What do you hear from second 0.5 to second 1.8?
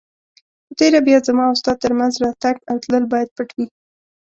په تېره بیا زما او ستا